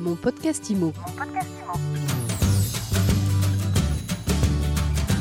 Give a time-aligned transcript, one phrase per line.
[0.00, 0.94] Mon podcast IMO.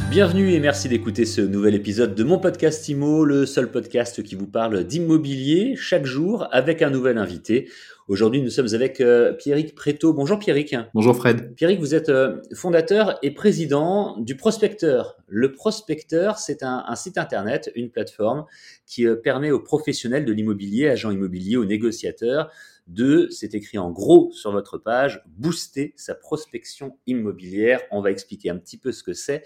[0.09, 4.36] Bienvenue et merci d'écouter ce nouvel épisode de mon podcast IMO, le seul podcast qui
[4.36, 7.70] vous parle d'immobilier chaque jour avec un nouvel invité.
[8.07, 10.14] Aujourd'hui, nous sommes avec euh, Pierrick Préto.
[10.14, 10.75] Bonjour Pierrick.
[10.93, 11.54] Bonjour Fred.
[11.55, 15.18] Pierrick, vous êtes euh, fondateur et président du Prospecteur.
[15.27, 18.46] Le Prospecteur, c'est un, un, site internet, une plateforme
[18.88, 22.50] qui euh, permet aux professionnels de l'immobilier, agents immobiliers, aux négociateurs,
[22.89, 27.80] de, c'est écrit en gros sur votre page, booster sa prospection immobilière.
[27.91, 29.43] On va expliquer un petit peu ce que c'est.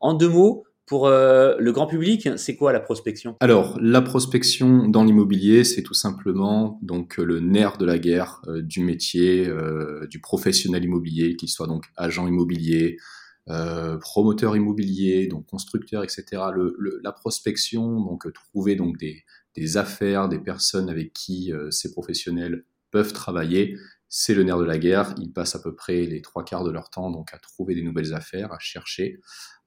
[0.00, 3.36] En deux mots, pour euh, le grand public, c'est quoi la prospection?
[3.40, 8.60] Alors, la prospection dans l'immobilier, c'est tout simplement donc le nerf de la guerre euh,
[8.60, 12.98] du métier, euh, du professionnel immobilier, qu'il soit donc agent immobilier,
[13.50, 16.42] euh, promoteur immobilier, donc constructeur, etc.
[17.02, 23.12] La prospection, donc trouver donc des, affaires, des personnes avec qui euh, ces professionnels peuvent
[23.12, 23.76] travailler,
[24.08, 25.16] c'est le nerf de la guerre.
[25.18, 27.82] Ils passent à peu près les trois quarts de leur temps donc à trouver des
[27.82, 29.18] nouvelles affaires, à chercher.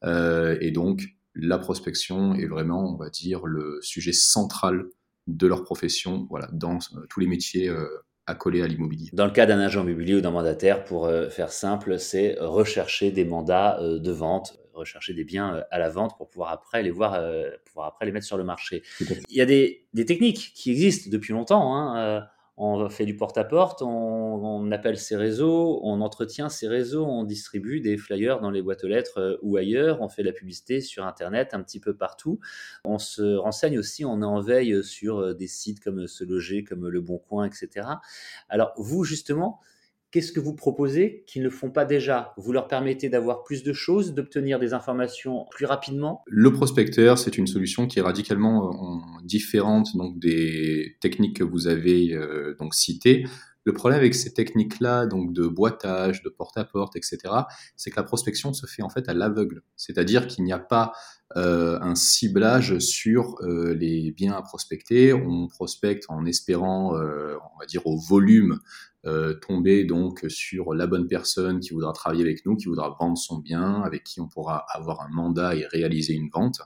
[0.05, 1.03] Euh, et donc,
[1.35, 4.85] la prospection est vraiment, on va dire, le sujet central
[5.27, 7.85] de leur profession, voilà, dans euh, tous les métiers euh,
[8.27, 9.09] accolés à l'immobilier.
[9.11, 13.25] Dans le cas d'un agent immobilier ou d'un mandataire, pour faire simple, c'est rechercher des
[13.25, 17.21] mandats de vente, rechercher des biens à la vente pour pouvoir après les voir,
[17.65, 18.83] pouvoir après les mettre sur le marché.
[18.99, 21.75] Il y a des, des techniques qui existent depuis longtemps.
[21.75, 22.27] Hein,
[22.57, 27.81] on fait du porte-à-porte, on, on, appelle ses réseaux, on entretient ses réseaux, on distribue
[27.81, 30.81] des flyers dans les boîtes aux lettres euh, ou ailleurs, on fait de la publicité
[30.81, 32.39] sur Internet un petit peu partout.
[32.83, 36.63] On se renseigne aussi, on est en veille sur euh, des sites comme Se Loger,
[36.63, 37.87] comme Le Bon Coin, etc.
[38.49, 39.61] Alors vous, justement,
[40.11, 42.33] qu'est-ce que vous proposez qu'ils ne font pas déjà?
[42.37, 46.23] Vous leur permettez d'avoir plus de choses, d'obtenir des informations plus rapidement?
[46.27, 51.67] Le prospecteur, c'est une solution qui est radicalement euh, différente donc des techniques que vous
[51.67, 53.25] avez euh, donc citées.
[53.67, 57.17] Le problème avec ces techniques-là, donc de boitage, de porte-à-porte, etc.,
[57.75, 59.61] c'est que la prospection se fait en fait à l'aveugle.
[59.75, 60.93] C'est-à-dire qu'il n'y a pas
[61.35, 65.11] euh, un ciblage sur euh, les biens à prospecter.
[65.11, 68.59] On prospecte en espérant, euh, on va dire, au volume
[69.41, 73.37] tomber donc sur la bonne personne qui voudra travailler avec nous, qui voudra vendre son
[73.37, 76.59] bien, avec qui on pourra avoir un mandat et réaliser une vente.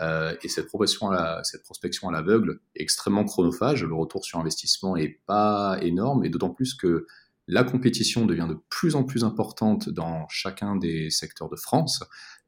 [0.00, 3.84] Euh, et cette prospection, à la, cette prospection à l'aveugle est extrêmement chronophage.
[3.84, 7.06] Le retour sur investissement est pas énorme, et d'autant plus que
[7.48, 12.02] la compétition devient de plus en plus importante dans chacun des secteurs de France.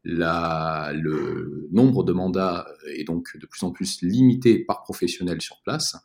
[0.05, 2.67] La, le nombre de mandats
[2.97, 5.97] est donc de plus en plus limité par professionnel sur place.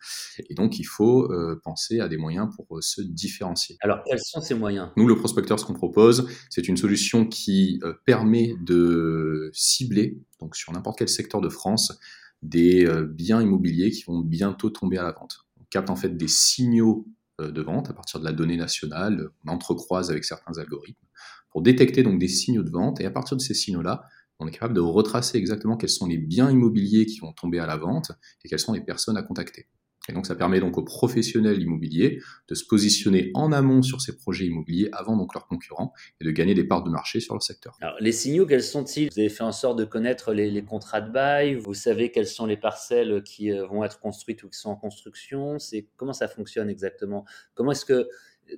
[0.50, 3.78] Et donc, il faut euh, penser à des moyens pour euh, se différencier.
[3.82, 4.90] Alors, quels sont ces moyens?
[4.98, 10.18] Nous, le prospecteur, ce qu'on propose, c'est une solution qui euh, permet de cibler,
[10.54, 11.98] sur n'importe quel secteur de France,
[12.42, 15.46] des euh, biens immobiliers qui vont bientôt tomber à la vente.
[15.60, 17.08] On capte en fait des signaux
[17.42, 21.06] euh, de vente à partir de la donnée nationale, on entrecroise avec certains algorithmes
[21.54, 24.04] pour détecter donc des signaux de vente et à partir de ces signaux-là,
[24.40, 27.68] on est capable de retracer exactement quels sont les biens immobiliers qui vont tomber à
[27.68, 28.12] la vente
[28.44, 29.68] et quelles sont les personnes à contacter.
[30.10, 34.16] Et donc ça permet donc aux professionnels immobiliers de se positionner en amont sur ces
[34.18, 37.44] projets immobiliers avant donc leurs concurrents et de gagner des parts de marché sur leur
[37.44, 37.78] secteur.
[37.82, 39.10] Alors les signaux, quels sont-ils?
[39.10, 42.46] Vous avez fait en sorte de connaître les, contrats de bail, vous savez quelles sont
[42.46, 45.58] les parcelles qui euh, vont être construites ou qui sont en construction?
[45.60, 47.26] C'est comment ça fonctionne exactement?
[47.54, 48.10] Comment est-ce que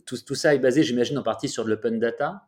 [0.06, 2.48] tout, tout ça est basé, j'imagine, en partie sur de l'open data?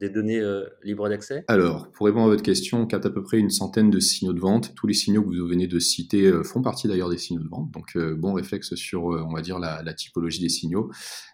[0.00, 1.44] Des données euh, libres d'accès?
[1.48, 4.32] Alors, pour répondre à votre question, on capte à peu près une centaine de signaux
[4.32, 4.74] de vente.
[4.74, 7.48] Tous les signaux que vous venez de citer euh, font partie d'ailleurs des signaux de
[7.48, 7.70] vente.
[7.72, 10.90] Donc, euh, bon réflexe sur, euh, on va dire, la, la, typologie des signaux.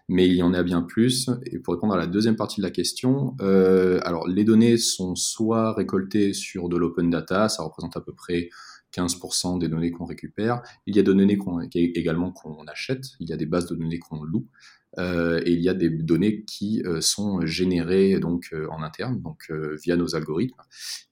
[0.07, 1.29] Mais il y en a bien plus.
[1.45, 5.15] Et pour répondre à la deuxième partie de la question, euh, alors, les données sont
[5.15, 8.49] soit récoltées sur de l'open data, ça représente à peu près
[8.95, 10.61] 15% des données qu'on récupère.
[10.85, 13.05] Il y a des données qu'on, également qu'on achète.
[13.19, 14.47] Il y a des bases de données qu'on loue.
[14.97, 19.21] Euh, et il y a des données qui euh, sont générées donc euh, en interne,
[19.21, 19.51] donc
[19.83, 20.61] via nos algorithmes.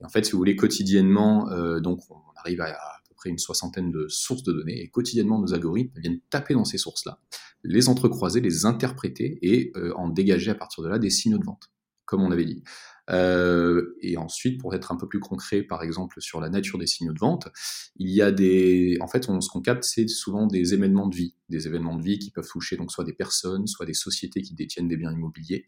[0.04, 1.50] En fait, si vous voulez, quotidiennement,
[1.80, 5.40] donc on arrive à, à peu près une soixantaine de sources de données, et quotidiennement
[5.40, 7.20] nos algorithmes viennent taper dans ces sources-là,
[7.64, 11.72] les entrecroiser, les interpréter et en dégager à partir de là des signaux de vente,
[12.06, 12.64] comme on avait dit.
[13.10, 16.88] Euh, et ensuite, pour être un peu plus concret, par exemple sur la nature des
[16.88, 17.50] signaux de vente,
[17.98, 21.36] il y a des, en fait, ce qu'on capte, c'est souvent des événements de vie,
[21.50, 24.54] des événements de vie qui peuvent toucher donc soit des personnes, soit des sociétés qui
[24.54, 25.68] détiennent des biens immobiliers.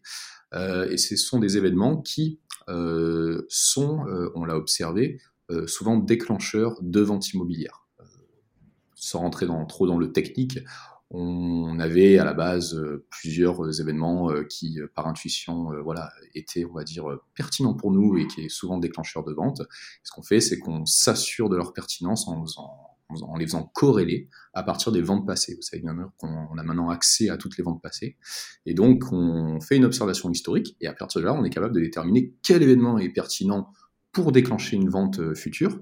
[0.54, 4.04] Euh, et ce sont des événements qui euh, sont,
[4.34, 5.20] on l'a observé,
[5.66, 7.86] souvent déclencheurs de vente immobilière.
[8.94, 10.58] Sans rentrer dans, trop dans le technique,
[11.10, 16.64] on avait à la base euh, plusieurs événements euh, qui, euh, par intuition, voilà, étaient,
[16.64, 17.04] on va dire,
[17.34, 19.62] pertinents pour nous et qui est souvent déclencheur de vente.
[20.02, 22.44] Ce qu'on fait, c'est qu'on s'assure de leur pertinence en
[23.08, 25.54] en, les faisant corréler à partir des ventes passées.
[25.54, 28.16] Vous savez bien qu'on a maintenant accès à toutes les ventes passées.
[28.64, 31.74] Et donc, on fait une observation historique et à partir de là, on est capable
[31.74, 33.72] de déterminer quel événement est pertinent
[34.12, 35.80] pour déclencher une vente euh, future.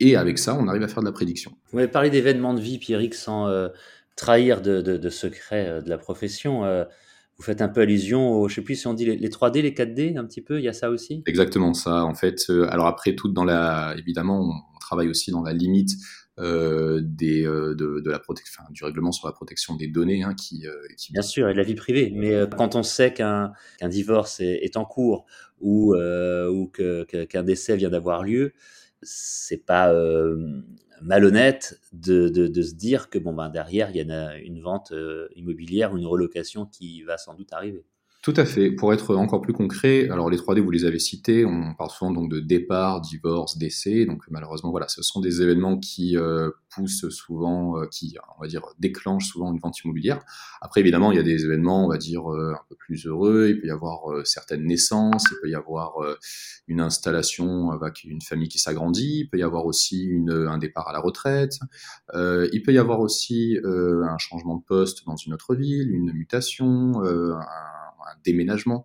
[0.00, 1.52] Et avec ça, on arrive à faire de la prédiction.
[1.70, 3.68] Vous m'avez parlé d'événements de vie, Pierrick, sans euh,
[4.16, 6.64] trahir de, de, secrets de la profession
[7.42, 9.72] vous faites un peu allusion au, je sais plus si on dit les, 3D, les
[9.72, 11.22] 4D, un petit peu, il y a ça aussi?
[11.26, 12.44] Exactement ça, en fait.
[12.50, 15.90] Euh, alors après, tout dans la, évidemment, on, travaille aussi dans la limite
[16.38, 20.66] euh, des, euh, de, la protection, du règlement sur la protection des données, hein, qui,
[20.98, 22.12] qui, Bien sûr, et de la vie privée.
[22.14, 25.24] Mais quand on sait qu'un qu'un divorce est, en cours
[25.60, 28.52] ou, ou qu'un décès vient d'avoir lieu,
[29.00, 29.94] c'est pas
[31.02, 35.28] malhonnête de, de, se dire que bon ben derrière il y a une, vente euh,
[35.36, 37.84] immobilière ou une relocation qui va sans doute arriver.
[38.22, 38.70] Tout à fait.
[38.70, 42.12] Pour être encore plus concret, alors les 3D, vous les avez cités, on parle souvent
[42.12, 44.06] donc de départ, divorce, décès.
[44.06, 48.46] Donc malheureusement, voilà, ce sont des événements qui euh, poussent souvent, euh, qui, on va
[48.46, 50.20] dire, déclenchent souvent une vente immobilière.
[50.60, 53.48] Après, évidemment, il y a des événements, on va dire, euh, un peu plus heureux.
[53.48, 55.94] Il peut y avoir certaines naissances, il peut y avoir
[56.68, 60.88] une installation avec une famille qui s'agrandit, il peut y avoir aussi une, un départ
[60.88, 61.58] à la retraite,
[62.14, 67.02] il peut y avoir aussi un changement de poste dans une autre ville, une mutation,
[67.02, 68.84] un un déménagement.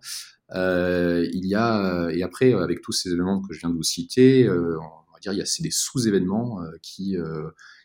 [0.55, 3.83] Euh, il y a et après avec tous ces événements que je viens de vous
[3.83, 7.17] citer, euh, on va dire il y a des sous-événements euh, qui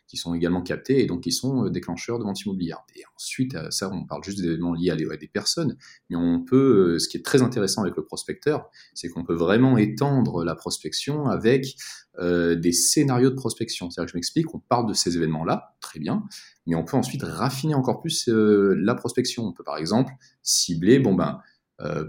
[0.07, 2.83] qui sont également captés et donc qui sont déclencheurs de vente immobilière.
[2.95, 5.77] Et ensuite, ça, on parle juste d'événements liés à des, personnes,
[6.09, 9.77] mais on peut, ce qui est très intéressant avec le prospecteur, c'est qu'on peut vraiment
[9.77, 11.75] étendre la prospection avec
[12.19, 13.89] des scénarios de prospection.
[13.89, 16.23] C'est-à-dire que je m'explique, on parle de ces événements-là, très bien,
[16.67, 19.45] mais on peut ensuite raffiner encore plus la prospection.
[19.45, 20.13] On peut par exemple
[20.43, 21.52] cibler, bon ben, euh,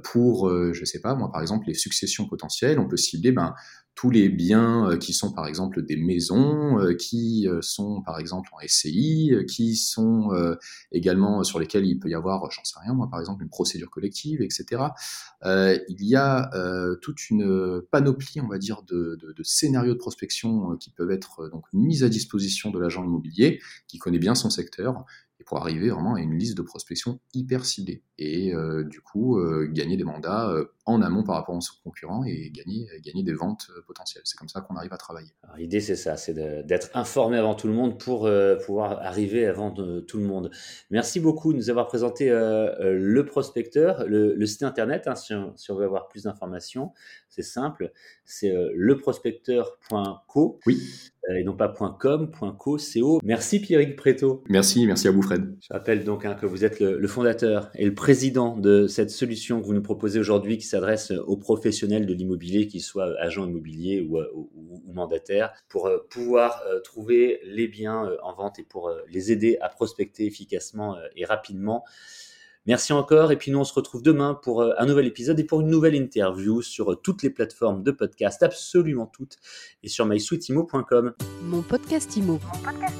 [0.02, 3.54] pour, euh, je sais pas, moi par exemple, les successions potentielles, on peut cibler ben,
[3.94, 8.58] tous les biens euh, qui sont par exemple des maisons, qui sont par exemple en
[8.66, 10.30] SCI, qui sont
[10.92, 13.90] également sur lesquels il peut y avoir, j'en sais rien moi par exemple, une procédure
[13.90, 14.82] collective, etc.
[15.44, 16.50] il y a
[17.00, 21.48] toute une panoplie, on va dire, de, de, de scénarios de prospection qui peuvent être
[21.50, 25.04] donc mis à disposition de l'agent immobilier qui connaît bien son secteur
[25.44, 29.68] pour arriver vraiment à une liste de prospection hyper ciblée et euh, du coup euh,
[29.70, 33.70] gagner des mandats euh, en amont par rapport aux concurrents et gagner, gagner des ventes
[33.86, 34.22] potentielles.
[34.24, 35.32] C'est comme ça qu'on arrive à travailler.
[35.56, 38.28] L'idée c'est ça, c'est d'être informé avant tout le monde pour
[38.66, 40.50] pouvoir arriver avant tout le monde.
[40.90, 45.70] Merci beaucoup de nous avoir présenté le prospecteur, le, site internet, hein, si, on, si,
[45.70, 46.92] on, veut avoir plus d'informations,
[47.30, 47.90] c'est simple,
[48.26, 50.60] c'est leprospecteur.co.
[50.66, 50.82] Oui.
[51.30, 53.20] Euh, et non pas .com, .co, .co.
[53.22, 54.42] Merci Pierrick Préto.
[54.48, 55.56] Merci, merci à vous Fred.
[55.60, 59.60] Je rappelle donc hein, que vous êtes le, fondateur et le président de cette solution
[59.60, 64.02] que vous nous proposez aujourd'hui qui s'adresse aux professionnels de l'immobilier, qu'ils soient agents immobiliers
[64.02, 64.28] ou, euh,
[64.92, 70.26] mandataires, pour euh, pouvoir trouver les biens en vente et pour les aider à prospecter
[70.26, 71.84] efficacement et rapidement.
[72.66, 75.44] Merci encore et puis nous on se retrouve demain pour euh, un nouvel épisode et
[75.44, 79.36] pour une nouvelle interview sur euh, toutes les plateformes de podcast, absolument toutes,
[79.82, 81.12] et sur mysweetimo.com.
[81.42, 82.40] Mon podcast Imo.
[82.42, 82.96] Mon podcast